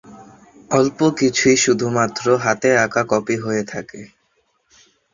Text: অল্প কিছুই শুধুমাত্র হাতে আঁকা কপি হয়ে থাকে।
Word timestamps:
অল্প 0.71 0.99
কিছুই 1.19 1.57
শুধুমাত্র 1.57 2.25
হাতে 2.37 2.69
আঁকা 2.77 3.03
কপি 3.11 3.35
হয়ে 3.43 3.63
থাকে। 3.65 4.01